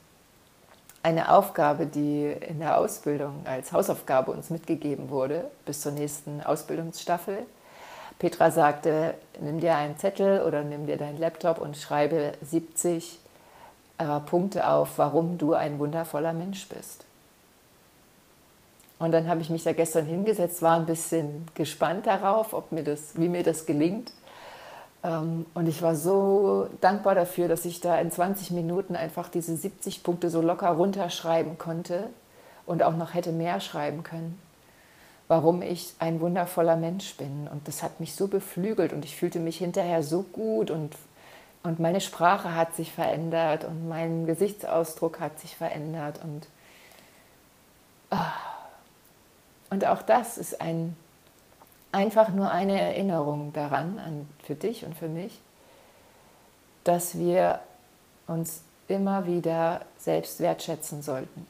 eine 1.01 1.31
Aufgabe, 1.31 1.85
die 1.85 2.25
in 2.25 2.59
der 2.59 2.77
Ausbildung 2.77 3.41
als 3.45 3.71
Hausaufgabe 3.71 4.31
uns 4.31 4.49
mitgegeben 4.49 5.09
wurde, 5.09 5.49
bis 5.65 5.81
zur 5.81 5.93
nächsten 5.93 6.41
Ausbildungsstaffel. 6.41 7.45
Petra 8.19 8.51
sagte, 8.51 9.13
nimm 9.39 9.61
dir 9.61 9.75
einen 9.75 9.97
Zettel 9.97 10.41
oder 10.41 10.61
nimm 10.63 10.87
dir 10.87 10.97
deinen 10.97 11.17
Laptop 11.17 11.59
und 11.59 11.77
schreibe 11.77 12.33
70 12.41 13.17
äh, 13.97 14.19
Punkte 14.19 14.67
auf, 14.67 14.97
warum 14.97 15.37
du 15.37 15.53
ein 15.53 15.79
wundervoller 15.79 16.33
Mensch 16.33 16.67
bist. 16.67 17.05
Und 18.99 19.13
dann 19.13 19.29
habe 19.29 19.41
ich 19.41 19.49
mich 19.49 19.63
da 19.63 19.71
gestern 19.71 20.05
hingesetzt, 20.05 20.61
war 20.61 20.75
ein 20.75 20.85
bisschen 20.85 21.47
gespannt 21.55 22.05
darauf, 22.05 22.53
ob 22.53 22.73
mir 22.73 22.83
das, 22.83 23.17
wie 23.17 23.29
mir 23.29 23.43
das 23.43 23.65
gelingt. 23.65 24.11
Ähm, 25.03 25.45
und 25.53 25.67
ich 25.67 25.81
war 25.81 25.95
so 25.95 26.67
dankbar 26.81 27.15
dafür, 27.15 27.47
dass 27.47 27.63
ich 27.63 27.79
da 27.79 27.97
in 27.99 28.11
20 28.11 28.51
Minuten 28.51 28.97
einfach 28.97 29.29
diese 29.29 29.55
70 29.55 30.03
Punkte 30.03 30.29
so 30.29 30.41
locker 30.41 30.69
runterschreiben 30.71 31.57
konnte 31.57 32.09
und 32.65 32.83
auch 32.83 32.97
noch 32.97 33.13
hätte 33.13 33.31
mehr 33.31 33.61
schreiben 33.61 34.03
können, 34.03 34.37
warum 35.29 35.61
ich 35.61 35.93
ein 35.99 36.19
wundervoller 36.19 36.75
Mensch 36.75 37.15
bin. 37.15 37.47
Und 37.49 37.69
das 37.69 37.81
hat 37.81 38.01
mich 38.01 38.15
so 38.15 38.27
beflügelt 38.27 38.91
und 38.91 39.05
ich 39.05 39.15
fühlte 39.15 39.39
mich 39.39 39.59
hinterher 39.59 40.03
so 40.03 40.23
gut 40.23 40.71
und, 40.71 40.93
und 41.63 41.79
meine 41.79 42.01
Sprache 42.01 42.53
hat 42.53 42.75
sich 42.75 42.91
verändert 42.91 43.63
und 43.63 43.87
mein 43.87 44.25
Gesichtsausdruck 44.25 45.21
hat 45.21 45.39
sich 45.39 45.55
verändert. 45.55 46.19
Und, 46.21 46.47
ah. 48.09 48.48
Und 49.69 49.85
auch 49.85 50.01
das 50.01 50.37
ist 50.37 50.61
ein 50.61 50.95
einfach 51.91 52.29
nur 52.29 52.51
eine 52.51 52.79
Erinnerung 52.79 53.53
daran, 53.53 53.99
an, 53.99 54.29
für 54.43 54.55
dich 54.55 54.85
und 54.85 54.95
für 54.95 55.07
mich, 55.07 55.39
dass 56.83 57.17
wir 57.17 57.59
uns 58.27 58.61
immer 58.87 59.25
wieder 59.25 59.81
selbst 59.97 60.39
wertschätzen 60.39 61.01
sollten, 61.01 61.45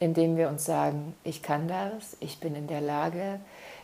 indem 0.00 0.36
wir 0.36 0.48
uns 0.48 0.64
sagen, 0.64 1.14
ich 1.24 1.42
kann 1.42 1.68
das, 1.68 2.16
ich 2.20 2.40
bin 2.40 2.54
in 2.54 2.66
der 2.66 2.80
Lage, 2.80 3.40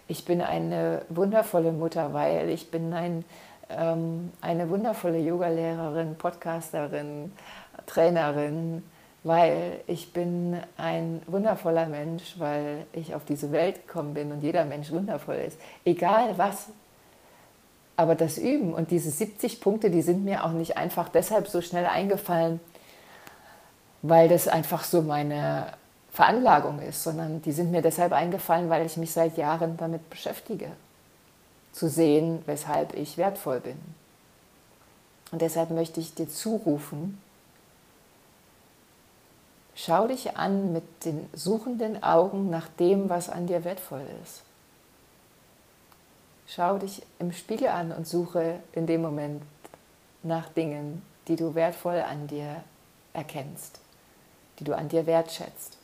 ich 0.08 0.24
bin 0.24 0.40
eine 0.40 1.02
wundervolle 1.08 1.72
Mutter, 1.72 2.12
weil 2.12 2.48
ich 2.50 2.70
bin 2.70 2.92
ein, 2.92 3.24
ähm, 3.70 4.32
eine 4.40 4.68
wundervolle 4.68 5.18
Yogalehrerin, 5.18 6.16
Podcasterin, 6.16 7.32
Trainerin, 7.86 8.82
weil 9.24 9.80
ich 9.86 10.12
bin 10.12 10.56
ein 10.76 11.22
wundervoller 11.26 11.86
Mensch, 11.86 12.34
weil 12.38 12.86
ich 12.92 13.14
auf 13.14 13.24
diese 13.24 13.52
Welt 13.52 13.86
gekommen 13.86 14.14
bin 14.14 14.32
und 14.32 14.42
jeder 14.42 14.64
Mensch 14.64 14.90
wundervoll 14.90 15.36
ist. 15.36 15.58
Egal 15.84 16.36
was. 16.38 16.68
Aber 17.96 18.14
das 18.14 18.38
Üben 18.38 18.74
und 18.74 18.90
diese 18.90 19.10
70 19.10 19.60
Punkte, 19.60 19.90
die 19.90 20.02
sind 20.02 20.24
mir 20.24 20.44
auch 20.44 20.52
nicht 20.52 20.76
einfach 20.76 21.08
deshalb 21.08 21.46
so 21.46 21.60
schnell 21.60 21.86
eingefallen, 21.86 22.58
weil 24.00 24.28
das 24.28 24.48
einfach 24.48 24.82
so 24.82 25.02
meine 25.02 25.68
Veranlagung 26.10 26.80
ist, 26.80 27.04
sondern 27.04 27.42
die 27.42 27.52
sind 27.52 27.70
mir 27.70 27.82
deshalb 27.82 28.12
eingefallen, 28.12 28.68
weil 28.70 28.84
ich 28.84 28.96
mich 28.96 29.12
seit 29.12 29.36
Jahren 29.36 29.76
damit 29.76 30.10
beschäftige, 30.10 30.72
zu 31.72 31.88
sehen, 31.88 32.42
weshalb 32.46 32.94
ich 32.94 33.18
wertvoll 33.18 33.60
bin. 33.60 33.78
Und 35.30 35.40
deshalb 35.40 35.70
möchte 35.70 36.00
ich 36.00 36.14
dir 36.14 36.28
zurufen, 36.28 37.18
Schau 39.74 40.06
dich 40.06 40.36
an 40.36 40.72
mit 40.72 41.04
den 41.04 41.28
suchenden 41.32 42.02
Augen 42.02 42.50
nach 42.50 42.68
dem, 42.68 43.08
was 43.08 43.30
an 43.30 43.46
dir 43.46 43.64
wertvoll 43.64 44.04
ist. 44.22 44.42
Schau 46.46 46.78
dich 46.78 47.02
im 47.18 47.32
Spiegel 47.32 47.68
an 47.68 47.92
und 47.92 48.06
suche 48.06 48.60
in 48.72 48.86
dem 48.86 49.00
Moment 49.00 49.42
nach 50.22 50.50
Dingen, 50.50 51.02
die 51.26 51.36
du 51.36 51.54
wertvoll 51.54 52.00
an 52.00 52.26
dir 52.26 52.62
erkennst, 53.14 53.80
die 54.58 54.64
du 54.64 54.76
an 54.76 54.88
dir 54.88 55.06
wertschätzt. 55.06 55.78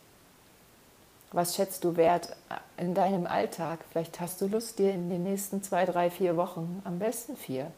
Was 1.33 1.57
schätzt 1.57 1.85
du 1.85 1.97
wert 1.97 2.37
in 2.77 2.95
deinem 2.95 3.27
Alltag? 3.27 3.81
Vielleicht 3.91 4.21
hast 4.21 4.41
du 4.41 4.47
Lust, 4.47 4.79
dir 4.79 4.93
in 4.93 5.09
den 5.09 5.23
nächsten 5.23 5.63
zwei, 5.63 5.85
drei, 5.87 6.11
vier 6.11 6.37
Wochen, 6.37 6.83
am 6.85 6.99
besten 6.99 7.37
vier, 7.37 7.71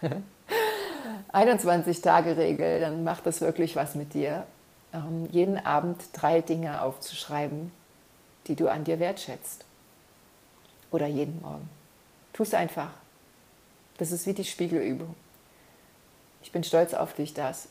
21-Tage-Regel, 1.32 2.80
dann 2.80 3.04
macht 3.04 3.26
das 3.26 3.40
wirklich 3.40 3.76
was 3.76 3.94
mit 3.94 4.14
dir 4.14 4.46
jeden 5.30 5.64
Abend 5.64 6.02
drei 6.12 6.40
Dinge 6.40 6.82
aufzuschreiben, 6.82 7.72
die 8.46 8.56
du 8.56 8.68
an 8.68 8.84
dir 8.84 9.00
wertschätzt. 9.00 9.64
Oder 10.90 11.06
jeden 11.06 11.40
Morgen. 11.40 11.68
Tu 12.32 12.42
es 12.42 12.52
einfach. 12.52 12.90
Das 13.96 14.12
ist 14.12 14.26
wie 14.26 14.34
die 14.34 14.44
Spiegelübung. 14.44 15.14
Ich 16.42 16.52
bin 16.52 16.64
stolz 16.64 16.92
auf 16.92 17.14
dich, 17.14 17.32
das. 17.32 17.68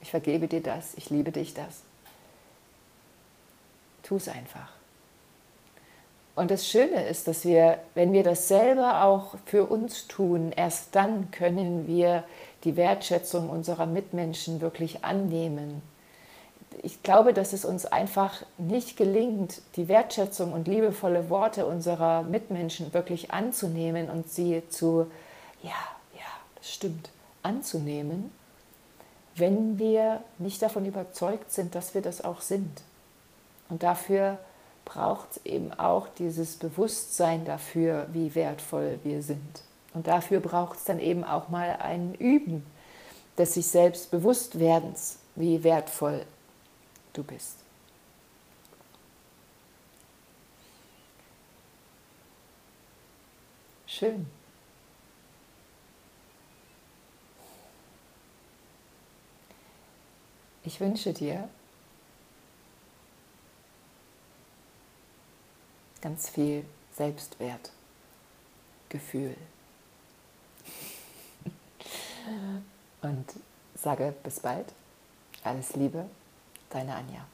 Ich 0.00 0.10
vergebe 0.10 0.48
dir 0.48 0.62
das. 0.62 0.94
Ich 0.96 1.10
liebe 1.10 1.32
dich, 1.32 1.54
das. 1.54 1.82
Tu 4.02 4.16
es 4.16 4.28
einfach. 4.28 4.70
Und 6.34 6.50
das 6.50 6.68
Schöne 6.68 7.06
ist, 7.08 7.26
dass 7.26 7.44
wir, 7.44 7.80
wenn 7.94 8.12
wir 8.12 8.22
das 8.22 8.48
selber 8.48 9.02
auch 9.02 9.34
für 9.44 9.66
uns 9.66 10.06
tun, 10.06 10.52
erst 10.52 10.94
dann 10.94 11.30
können 11.32 11.88
wir 11.88 12.22
die 12.64 12.76
Wertschätzung 12.76 13.50
unserer 13.50 13.86
Mitmenschen 13.86 14.60
wirklich 14.60 15.04
annehmen 15.04 15.82
ich 16.82 17.02
glaube, 17.02 17.32
dass 17.32 17.52
es 17.52 17.64
uns 17.64 17.86
einfach 17.86 18.42
nicht 18.56 18.96
gelingt, 18.96 19.62
die 19.76 19.88
Wertschätzung 19.88 20.52
und 20.52 20.68
liebevolle 20.68 21.30
Worte 21.30 21.66
unserer 21.66 22.22
Mitmenschen 22.22 22.92
wirklich 22.94 23.30
anzunehmen 23.32 24.10
und 24.10 24.28
sie 24.30 24.62
zu, 24.68 25.10
ja, 25.62 25.70
ja, 26.14 26.26
das 26.56 26.72
stimmt, 26.72 27.10
anzunehmen, 27.42 28.30
wenn 29.34 29.78
wir 29.78 30.22
nicht 30.38 30.62
davon 30.62 30.84
überzeugt 30.84 31.52
sind, 31.52 31.74
dass 31.74 31.94
wir 31.94 32.02
das 32.02 32.24
auch 32.24 32.40
sind. 32.40 32.82
Und 33.68 33.82
dafür 33.82 34.38
braucht 34.84 35.32
es 35.32 35.46
eben 35.46 35.72
auch 35.72 36.08
dieses 36.18 36.56
Bewusstsein 36.56 37.44
dafür, 37.44 38.06
wie 38.12 38.34
wertvoll 38.34 38.98
wir 39.04 39.22
sind. 39.22 39.62
Und 39.94 40.06
dafür 40.06 40.40
braucht 40.40 40.78
es 40.78 40.84
dann 40.84 40.98
eben 40.98 41.24
auch 41.24 41.48
mal 41.48 41.76
ein 41.80 42.14
Üben 42.14 42.64
des 43.36 43.54
sich 43.54 43.68
selbst 43.68 44.10
Bewusstwerdens, 44.10 45.18
wie 45.36 45.62
wertvoll 45.62 46.24
du 47.18 47.24
bist. 47.24 47.58
Schön. 53.86 54.30
Ich 60.62 60.80
wünsche 60.80 61.12
dir 61.12 61.48
ganz 66.00 66.30
viel 66.30 66.64
Selbstwertgefühl. 66.94 69.36
Und 73.00 73.24
sage 73.74 74.14
bis 74.22 74.40
bald. 74.40 74.74
Alles 75.42 75.74
Liebe, 75.74 76.10
deine 76.70 76.94
Anja. 76.94 77.26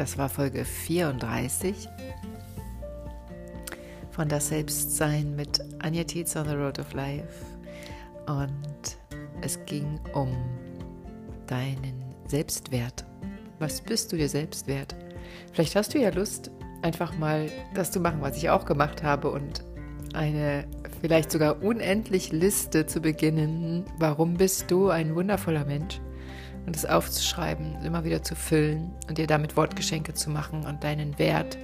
Das 0.00 0.16
war 0.16 0.30
Folge 0.30 0.64
34 0.64 1.86
von 4.10 4.28
Das 4.30 4.48
Selbstsein 4.48 5.36
mit 5.36 5.60
Anja 5.80 6.04
Tietz 6.04 6.36
on 6.36 6.48
the 6.48 6.54
Road 6.54 6.78
of 6.78 6.94
Life. 6.94 7.44
Und 8.26 8.96
es 9.42 9.62
ging 9.66 10.00
um 10.14 10.34
deinen 11.46 12.02
Selbstwert. 12.26 13.04
Was 13.58 13.82
bist 13.82 14.10
du 14.10 14.16
dir 14.16 14.28
selbst 14.30 14.66
wert? 14.66 14.96
Vielleicht 15.52 15.76
hast 15.76 15.92
du 15.92 15.98
ja 15.98 16.08
Lust, 16.08 16.50
einfach 16.82 17.16
mal 17.16 17.50
das 17.74 17.90
zu 17.90 18.00
machen, 18.00 18.20
was 18.20 18.36
ich 18.36 18.50
auch 18.50 18.64
gemacht 18.64 19.02
habe 19.02 19.30
und 19.30 19.64
eine 20.12 20.64
vielleicht 21.00 21.30
sogar 21.30 21.62
unendlich 21.62 22.32
Liste 22.32 22.86
zu 22.86 23.00
beginnen. 23.00 23.84
Warum 23.98 24.34
bist 24.34 24.70
du 24.70 24.90
ein 24.90 25.14
wundervoller 25.14 25.64
Mensch? 25.64 26.00
Und 26.66 26.76
es 26.76 26.84
aufzuschreiben, 26.84 27.82
immer 27.84 28.04
wieder 28.04 28.22
zu 28.22 28.34
füllen 28.34 28.92
und 29.08 29.18
dir 29.18 29.26
damit 29.26 29.56
Wortgeschenke 29.56 30.12
zu 30.14 30.30
machen 30.30 30.66
und 30.66 30.84
deinen 30.84 31.18
Wert, 31.18 31.56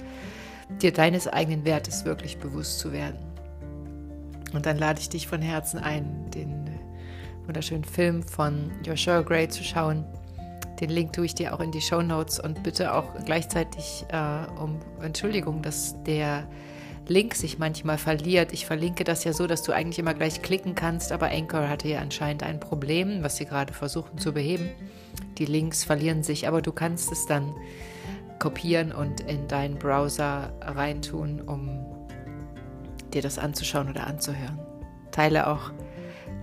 dir 0.81 0.91
deines 0.91 1.27
eigenen 1.27 1.65
Wertes 1.65 2.03
wirklich 2.03 2.37
bewusst 2.39 2.79
zu 2.79 2.91
werden. 2.91 3.19
Und 4.53 4.65
dann 4.65 4.77
lade 4.77 4.99
ich 4.99 5.09
dich 5.09 5.27
von 5.27 5.41
Herzen 5.41 5.77
ein, 5.77 6.31
den 6.31 6.67
wunderschönen 7.45 7.83
Film 7.83 8.23
von 8.23 8.71
Joshua 8.83 9.21
Gray 9.21 9.47
zu 9.47 9.63
schauen. 9.63 10.03
Den 10.79 10.89
Link 10.89 11.13
tue 11.13 11.25
ich 11.25 11.35
dir 11.35 11.53
auch 11.53 11.59
in 11.59 11.71
die 11.71 11.81
Show 11.81 12.01
Notes 12.01 12.39
und 12.39 12.61
bitte 12.63 12.93
auch 12.93 13.05
gleichzeitig 13.25 14.05
äh, 14.09 14.61
um 14.61 14.79
Entschuldigung, 15.01 15.61
dass 15.61 15.95
der 16.03 16.47
Link 17.07 17.35
sich 17.35 17.57
manchmal 17.57 17.97
verliert. 17.97 18.53
Ich 18.53 18.65
verlinke 18.65 19.03
das 19.03 19.23
ja 19.23 19.33
so, 19.33 19.47
dass 19.47 19.63
du 19.63 19.71
eigentlich 19.71 19.97
immer 19.97 20.13
gleich 20.13 20.41
klicken 20.41 20.75
kannst, 20.75 21.11
aber 21.11 21.27
Anchor 21.27 21.69
hatte 21.69 21.87
ja 21.87 21.99
anscheinend 21.99 22.43
ein 22.43 22.59
Problem, 22.59 23.23
was 23.23 23.37
sie 23.37 23.45
gerade 23.45 23.73
versuchen 23.73 24.17
zu 24.17 24.33
beheben. 24.33 24.69
Die 25.37 25.45
Links 25.45 25.83
verlieren 25.83 26.21
sich, 26.21 26.47
aber 26.47 26.61
du 26.61 26.71
kannst 26.71 27.11
es 27.11 27.25
dann 27.25 27.55
kopieren 28.39 28.91
und 28.91 29.21
in 29.21 29.47
deinen 29.47 29.79
Browser 29.79 30.51
reintun, 30.61 31.41
um 31.41 31.85
dir 33.13 33.21
das 33.21 33.39
anzuschauen 33.39 33.89
oder 33.89 34.05
anzuhören. 34.05 34.59
Teile 35.11 35.47
auch 35.47 35.71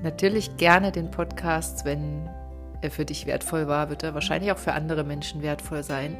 natürlich 0.03 0.57
gerne 0.57 0.91
den 0.91 1.11
Podcast, 1.11 1.85
wenn 1.85 2.29
er 2.85 2.91
für 2.91 3.05
dich 3.05 3.27
wertvoll 3.27 3.67
war, 3.67 3.91
wird 3.91 4.03
er 4.03 4.15
wahrscheinlich 4.15 4.53
auch 4.53 4.59
für 4.59 4.73
andere 4.73 5.03
Menschen 5.03 5.43
wertvoll 5.43 5.83
sein. 5.83 6.17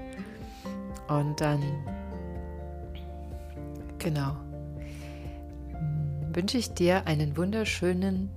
Und 1.09 1.41
dann, 1.41 1.63
genau, 3.99 4.37
wünsche 6.33 6.59
ich 6.59 6.75
dir 6.75 7.07
einen 7.07 7.37
wunderschönen 7.37 8.31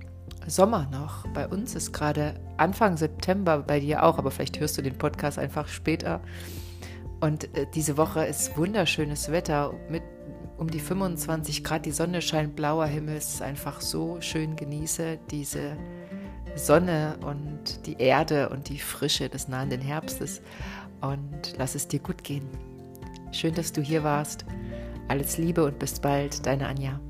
Sommer 0.46 0.88
noch. 0.92 1.26
Bei 1.34 1.48
uns 1.48 1.74
ist 1.74 1.92
gerade 1.92 2.34
Anfang 2.56 2.96
September, 2.96 3.58
bei 3.58 3.80
dir 3.80 4.04
auch, 4.04 4.18
aber 4.18 4.30
vielleicht 4.30 4.60
hörst 4.60 4.78
du 4.78 4.82
den 4.82 4.96
Podcast 4.96 5.38
einfach 5.38 5.68
später. 5.68 6.20
Und 7.20 7.44
äh, 7.56 7.66
diese 7.74 7.96
Woche 7.96 8.24
ist 8.24 8.56
wunderschönes 8.56 9.32
Wetter 9.32 9.74
mit 9.90 10.02
um 10.56 10.68
die 10.68 10.80
25 10.80 11.62
Grad, 11.62 11.86
die 11.86 11.92
Sonne 11.92 12.20
scheint, 12.20 12.56
blauer 12.56 12.86
Himmel, 12.86 13.16
es 13.16 13.34
ist 13.34 13.42
einfach 13.42 13.80
so 13.80 14.20
schön. 14.20 14.56
Genieße 14.56 15.18
diese 15.30 15.76
Sonne 16.58 17.16
und 17.24 17.86
die 17.86 18.00
Erde 18.00 18.48
und 18.48 18.68
die 18.68 18.78
Frische 18.78 19.28
des 19.28 19.48
nahenden 19.48 19.80
Herbstes 19.80 20.42
und 21.00 21.54
lass 21.56 21.74
es 21.74 21.88
dir 21.88 22.00
gut 22.00 22.24
gehen. 22.24 22.48
Schön, 23.32 23.54
dass 23.54 23.72
du 23.72 23.80
hier 23.80 24.04
warst. 24.04 24.44
Alles 25.08 25.38
Liebe 25.38 25.64
und 25.64 25.78
bis 25.78 26.00
bald, 26.00 26.44
deine 26.46 26.66
Anja. 26.66 27.00